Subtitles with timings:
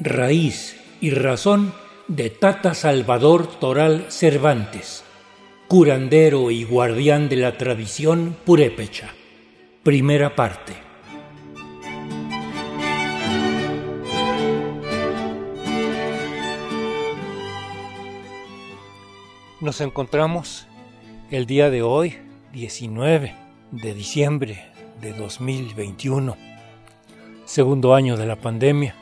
[0.00, 1.74] raíz y razón
[2.08, 5.04] de Tata Salvador Toral Cervantes,
[5.68, 9.10] curandero y guardián de la tradición purépecha.
[9.82, 10.72] Primera parte.
[19.60, 20.66] Nos encontramos
[21.30, 22.16] el día de hoy,
[22.54, 23.34] 19
[23.70, 24.64] de diciembre
[25.02, 26.36] de 2021,
[27.44, 28.94] segundo año de la pandemia,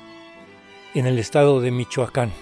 [0.95, 2.33] en el estado de Michoacán,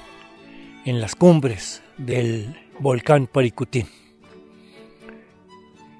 [0.84, 3.88] en las cumbres del volcán Paricutín.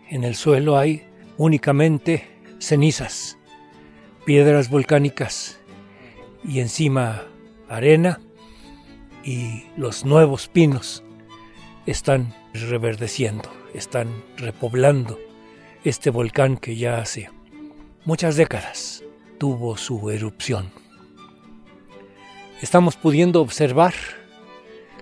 [0.09, 1.05] En el suelo hay
[1.37, 2.29] únicamente
[2.59, 3.39] cenizas,
[4.25, 5.59] piedras volcánicas
[6.45, 7.25] y encima
[7.69, 8.21] arena
[9.25, 11.03] y los nuevos pinos
[11.87, 15.19] están reverdeciendo, están repoblando
[15.85, 17.31] este volcán que ya hace
[18.05, 19.03] muchas décadas
[19.39, 20.86] tuvo su erupción.
[22.63, 23.93] Estamos pudiendo observar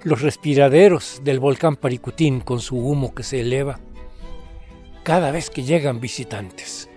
[0.02, 3.78] los respiraderos del volcán Paricutín con su humo que se eleva
[5.04, 6.90] cada vez que llegan visitantes.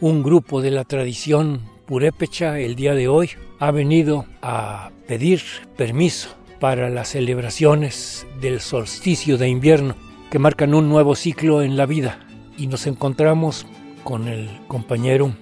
[0.00, 5.42] Un grupo de la tradición purépecha el día de hoy ha venido a pedir
[5.76, 9.96] permiso para las celebraciones del solsticio de invierno
[10.30, 12.20] que marcan un nuevo ciclo en la vida
[12.56, 13.66] y nos encontramos
[14.04, 15.34] con el compañero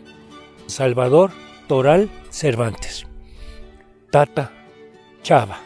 [0.66, 1.32] Salvador
[1.68, 3.06] Toral Cervantes,
[4.11, 4.50] Tata
[5.22, 5.56] Chava.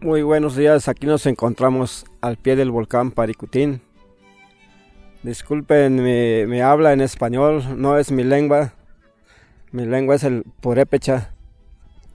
[0.00, 3.82] Muy buenos días, aquí nos encontramos al pie del volcán Paricutín.
[5.22, 8.72] Disculpen mi, habla en español, no es mi lengua,
[9.72, 11.34] mi lengua es el purépecha.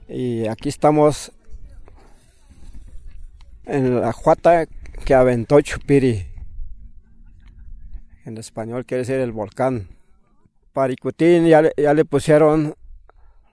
[0.08, 1.32] Y aquí estamos
[3.66, 4.66] en la juata
[5.04, 6.26] que aventó Chupiri.
[8.24, 9.88] En español quiere decir el volcán.
[10.72, 12.74] Paricutín ya, ya le pusieron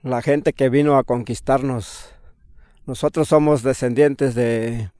[0.02, 2.16] la gente que vino a conquistarnos
[2.86, 4.92] nosotros somos descendientes de,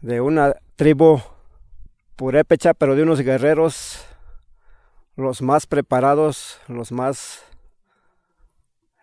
[0.00, 1.20] de una tribu
[2.16, 4.04] purépecha, pero de unos guerreros,
[5.14, 7.44] los más preparados, los más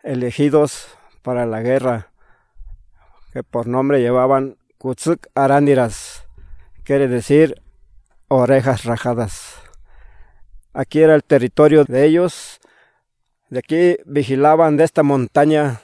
[0.07, 0.87] elegidos
[1.21, 2.07] para la guerra,
[3.33, 6.25] que por nombre llevaban Kutsuk Arándiras,
[6.83, 7.61] quiere decir
[8.29, 9.55] orejas rajadas.
[10.73, 12.59] Aquí era el territorio de ellos,
[13.49, 15.81] de aquí vigilaban de esta montaña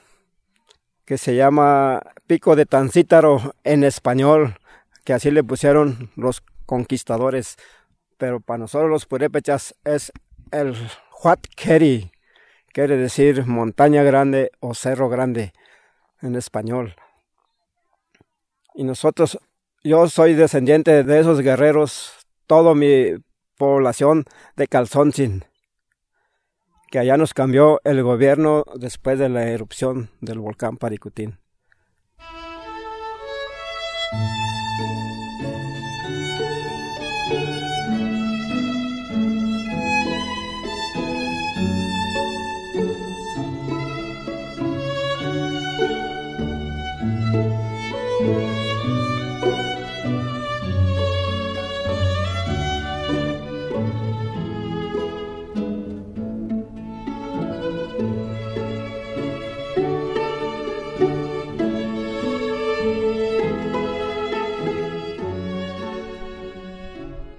[1.05, 4.55] que se llama Pico de Tancítaro en español,
[5.03, 7.57] que así le pusieron los conquistadores,
[8.17, 10.13] pero para nosotros los purépechas es
[10.51, 10.75] el
[11.22, 12.12] Huatkeri,
[12.73, 15.53] quiere decir montaña grande o cerro grande
[16.22, 16.95] en español.
[18.75, 19.39] Y nosotros,
[19.84, 22.13] yo soy descendiente de esos guerreros,
[22.47, 23.13] toda mi
[23.57, 24.25] población
[24.57, 25.45] de Calzoncin
[26.94, 31.40] que allá nos cambió el gobierno después de la erupción del volcán Paricutín.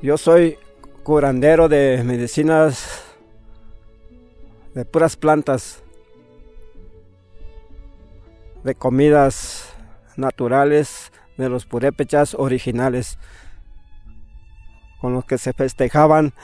[0.05, 0.59] Yo soy
[1.03, 3.07] curandero de medicinas
[4.75, 5.83] de puras plantas,
[8.65, 9.75] de comidas
[10.19, 13.19] naturales, de los purépechas originales,
[15.01, 16.35] con los que se festejaban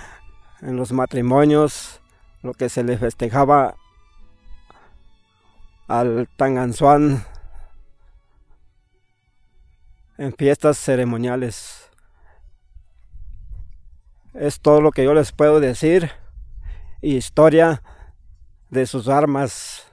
[0.63, 2.01] en los matrimonios,
[2.43, 3.75] lo que se le festejaba
[5.87, 7.27] al Tanganzuan
[10.17, 11.90] en fiestas ceremoniales.
[14.35, 16.11] Es todo lo que yo les puedo decir.
[17.03, 17.83] Historia
[18.71, 19.87] de sus armas.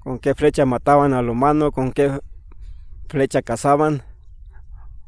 [0.00, 2.20] Con qué flecha mataban al humano, con qué
[3.08, 4.02] flecha cazaban.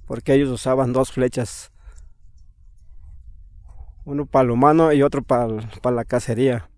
[0.07, 1.73] Porque ellos usaban dos flechas.
[4.07, 5.49] Uno para el humano y otro para,
[5.83, 6.69] para la cacería.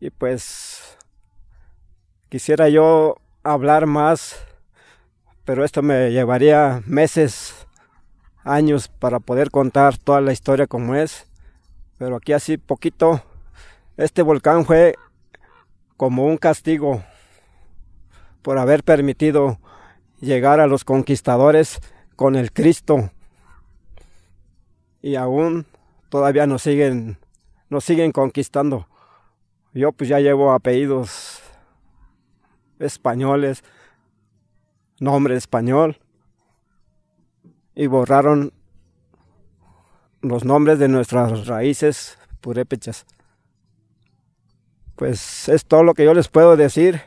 [0.00, 0.96] Y pues
[2.28, 4.36] quisiera yo hablar más,
[5.44, 7.59] pero esto me llevaría meses
[8.50, 11.26] años para poder contar toda la historia como es,
[11.98, 13.22] pero aquí así poquito
[13.96, 14.94] Este volcán fue
[15.96, 17.02] como un castigo
[18.40, 19.58] por haber permitido
[20.20, 21.80] llegar a los conquistadores
[22.16, 23.10] con el Cristo.
[25.02, 25.66] Y aún
[26.08, 27.18] todavía nos siguen,
[27.68, 28.88] nos siguen conquistando.
[29.74, 31.42] Yo pues ya llevo apellidos
[32.78, 33.62] españoles,
[34.98, 35.98] nombre español,
[37.80, 38.52] y borraron
[40.20, 43.06] los nombres de nuestras raíces purépechas.
[44.96, 47.00] Pues es todo lo que yo les puedo decir,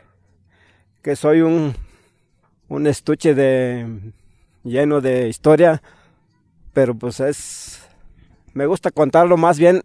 [1.00, 1.76] que soy un,
[2.66, 3.86] un estuche de
[4.64, 5.80] lleno de historia,
[6.72, 7.88] pero pues es
[8.52, 9.82] me gusta contarlo más bien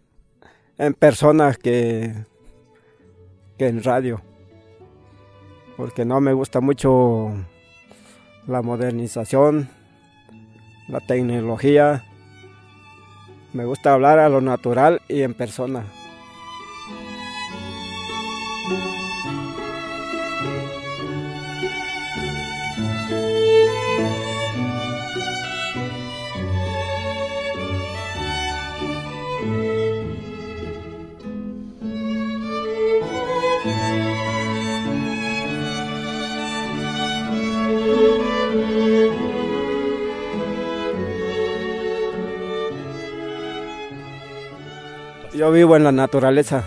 [0.76, 2.16] en persona que,
[3.58, 4.22] que en radio,
[5.76, 7.32] porque no me gusta mucho
[8.48, 9.70] la modernización,
[10.90, 12.04] la tecnología,
[13.52, 15.84] me gusta hablar a lo natural y en persona.
[45.32, 46.64] Yo vivo en la naturaleza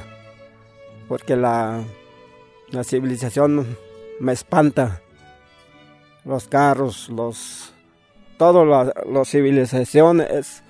[1.10, 1.84] porque la,
[2.70, 3.78] la civilización
[4.22, 5.02] me espanta.
[6.24, 7.74] Los carros, los
[8.38, 10.64] todo la, la civilización es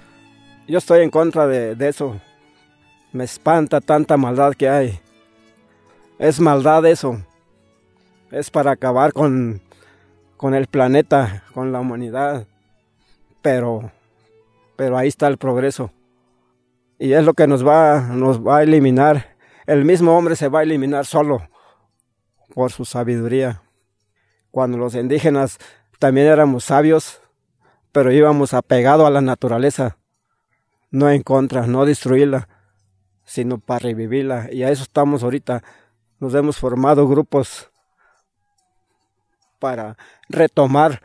[0.68, 2.20] yo estoy en contra de, de, eso.
[3.12, 5.00] Me espanta tanta maldad que hay.
[6.18, 7.22] Es maldad eso.
[8.32, 9.62] Es para acabar con,
[10.36, 12.48] con el planeta, con la humanidad.
[13.44, 13.92] Pero,
[14.76, 15.92] pero ahí está el progreso
[17.04, 19.36] y es lo que nos va, nos va a eliminar.
[19.66, 21.50] El mismo hombre se va a eliminar solo
[22.54, 23.62] por su sabiduría.
[24.52, 25.58] Cuando los indígenas
[26.00, 27.20] también éramos sabios,
[27.92, 29.98] pero íbamos apegado a la naturaleza,
[30.92, 32.48] no en contra, no destruirla,
[33.26, 34.48] sino para revivirla.
[34.50, 35.62] Y a eso estamos ahorita.
[36.22, 37.70] Nos hemos formado grupos
[39.60, 39.98] para
[40.30, 41.02] retomar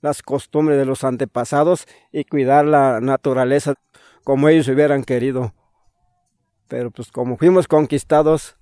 [0.00, 3.74] las costumbres de los antepasados y cuidar la naturaleza
[4.24, 5.54] como ellos hubieran querido.
[6.68, 8.56] Pero pues como fuimos conquistados,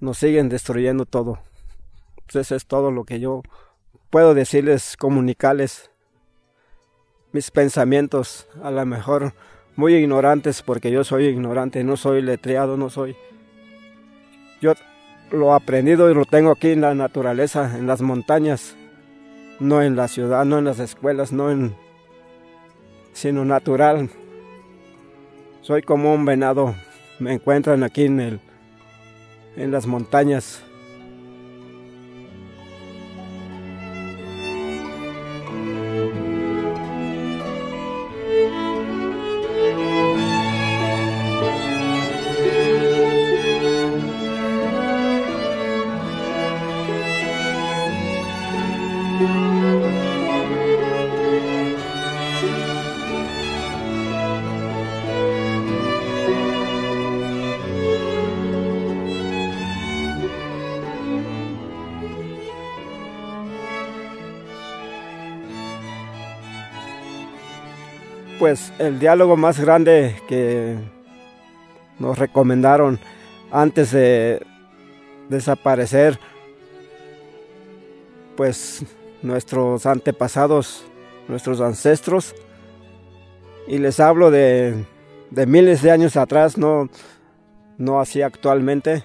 [0.00, 1.38] nos siguen destruyendo todo.
[2.26, 3.42] Pues eso es todo lo que yo
[4.10, 5.90] puedo decirles, comunicarles
[7.32, 9.32] mis pensamientos, a lo mejor
[9.74, 13.16] muy ignorantes, porque yo soy ignorante, no soy letreado, no soy...
[14.60, 14.74] Yo
[15.30, 18.76] lo aprendido y lo tengo aquí en la naturaleza, en las montañas,
[19.62, 21.74] no en la ciudad, no en las escuelas, no en...
[23.12, 24.10] sino natural,
[25.62, 26.74] soy como un venado.
[27.18, 28.40] Me encuentran aquí en el
[29.56, 30.62] en las montañas
[68.42, 70.74] pues el diálogo más grande que
[72.00, 72.98] nos recomendaron
[73.52, 74.44] antes de
[75.28, 76.18] desaparecer,
[78.36, 78.84] pues
[79.22, 80.84] nuestros antepasados,
[81.28, 82.34] nuestros ancestros,
[83.68, 84.86] y les hablo de,
[85.46, 86.88] miles de años atrás, no,
[87.78, 89.04] no así actualmente.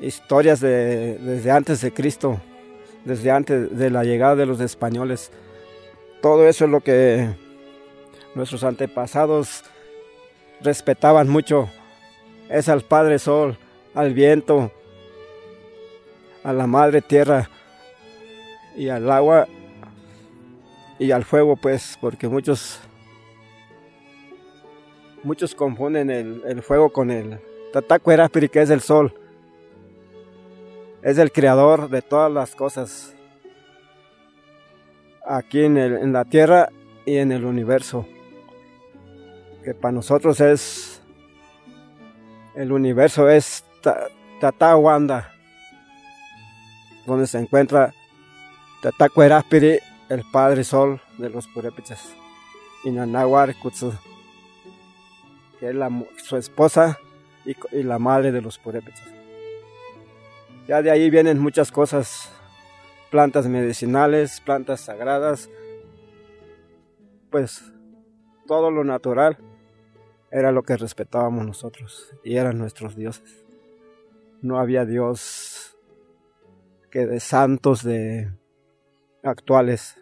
[0.00, 2.40] Historias de, desde antes de Cristo,
[3.04, 5.30] desde antes de la llegada de los españoles.
[6.20, 7.28] Todo eso es lo que
[8.34, 9.64] nuestros antepasados
[10.60, 11.70] respetaban mucho.
[12.48, 13.56] Es al Padre Sol,
[13.94, 14.70] al viento,
[16.42, 17.48] a la Madre Tierra
[18.76, 19.48] y al agua
[20.98, 22.80] y al fuego, pues, porque muchos
[25.22, 27.38] muchos confunden el, fuego con el
[27.72, 29.14] Tatacuerapiri, que es el sol.
[31.02, 33.14] Es el creador de todas las cosas
[35.30, 36.70] aquí en, el, en la tierra
[37.06, 38.06] y en el universo.
[39.64, 41.02] Que para nosotros es,
[42.54, 43.64] el universo es
[44.40, 45.32] Tatawanda,
[47.06, 47.92] donde se encuentra
[48.82, 52.14] Tatacueraspiri, el Padre Sol de los Purépechas,
[52.84, 53.54] y Nanahuar
[55.60, 56.98] que es la, su esposa
[57.44, 59.06] y, y la madre de los purépechas.
[60.66, 62.32] Ya de ahí vienen muchas cosas,
[63.10, 65.50] plantas medicinales, plantas sagradas,
[67.30, 67.62] pues
[68.46, 69.38] todo lo natural
[70.30, 73.44] era lo que respetábamos nosotros y eran nuestros dioses.
[74.42, 75.76] No había Dios
[76.90, 78.30] que de santos de
[79.22, 79.96] actuales.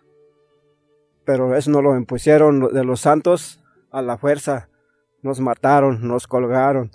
[1.24, 4.68] Pero eso no lo impusieron de los santos a la fuerza.
[5.22, 6.90] Nos mataron, nos colgaron,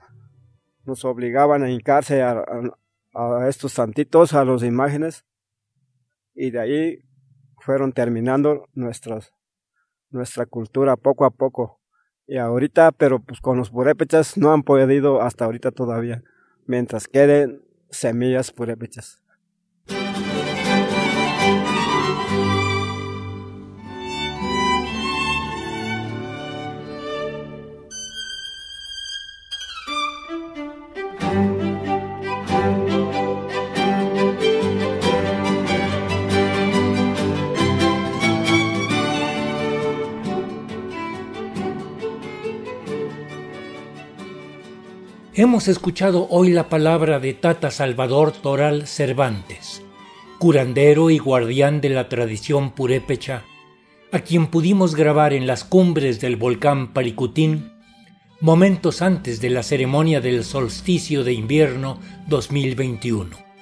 [0.86, 2.44] nos obligaban a hincarse a,
[3.14, 5.26] a estos santitos, a las imágenes.
[6.36, 7.00] Y de ahí
[7.60, 9.34] fueron terminando nuestras,
[10.10, 11.80] nuestra cultura poco a poco.
[12.28, 16.24] Y ahorita, pero pues con los purépechas no han podido hasta ahorita todavía,
[16.66, 19.22] mientras queden semillas purépechas.
[45.36, 49.82] Hemos escuchado hoy la palabra de Tata Salvador Toral Cervantes,
[50.38, 53.44] curandero y guardián de la tradición purépecha,
[54.12, 57.72] a quien pudimos grabar en las cumbres del volcán Paricutín
[58.42, 61.98] momentos antes de la ceremonia del solsticio de invierno
[62.28, 63.53] 2021.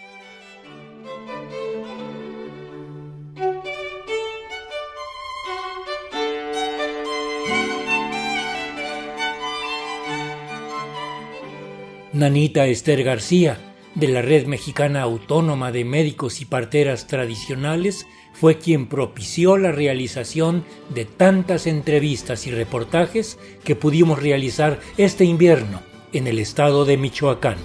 [12.13, 13.57] Nanita Esther García,
[13.95, 20.65] de la Red Mexicana Autónoma de Médicos y Parteras Tradicionales, fue quien propició la realización
[20.93, 27.57] de tantas entrevistas y reportajes que pudimos realizar este invierno en el estado de Michoacán.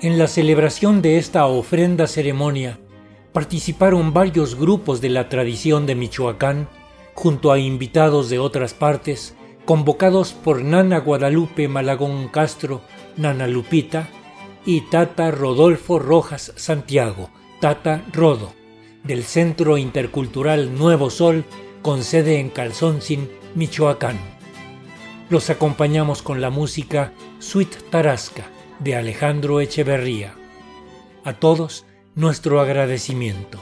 [0.00, 2.78] En la celebración de esta ofrenda ceremonia
[3.32, 6.68] participaron varios grupos de la tradición de Michoacán,
[7.14, 12.80] junto a invitados de otras partes, convocados por Nana Guadalupe Malagón Castro,
[13.16, 14.08] Nana Lupita,
[14.64, 18.52] y Tata Rodolfo Rojas Santiago, Tata Rodo,
[19.02, 21.44] del Centro Intercultural Nuevo Sol,
[21.82, 24.16] con sede en Calzoncin, Michoacán.
[25.28, 30.34] Los acompañamos con la música Sweet Tarasca de Alejandro Echeverría.
[31.24, 33.58] A todos nuestro agradecimiento.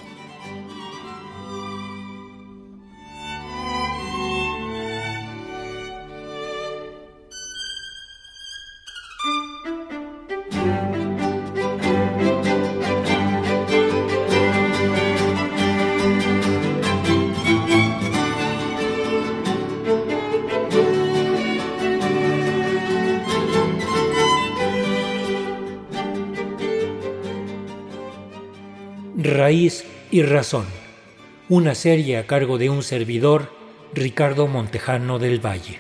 [29.47, 30.67] Raíz y Razón,
[31.49, 33.53] una serie a cargo de un servidor,
[33.95, 35.79] Ricardo Montejano del Valle.